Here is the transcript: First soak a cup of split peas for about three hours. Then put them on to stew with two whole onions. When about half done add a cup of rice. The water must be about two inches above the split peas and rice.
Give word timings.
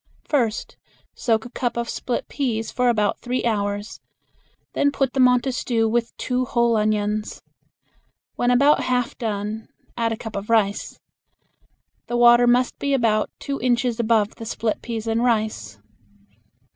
First 0.27 0.77
soak 1.13 1.45
a 1.45 1.49
cup 1.51 1.77
of 1.77 1.87
split 1.87 2.27
peas 2.27 2.71
for 2.71 2.89
about 2.89 3.19
three 3.19 3.45
hours. 3.45 4.01
Then 4.73 4.89
put 4.91 5.13
them 5.13 5.27
on 5.27 5.41
to 5.41 5.51
stew 5.51 5.87
with 5.87 6.17
two 6.17 6.43
whole 6.45 6.75
onions. 6.75 7.43
When 8.33 8.49
about 8.49 8.85
half 8.85 9.15
done 9.19 9.67
add 9.95 10.11
a 10.11 10.17
cup 10.17 10.35
of 10.35 10.49
rice. 10.49 10.99
The 12.07 12.17
water 12.17 12.47
must 12.47 12.79
be 12.79 12.95
about 12.95 13.29
two 13.37 13.61
inches 13.61 13.99
above 13.99 14.33
the 14.37 14.45
split 14.47 14.81
peas 14.81 15.05
and 15.05 15.23
rice. 15.23 15.77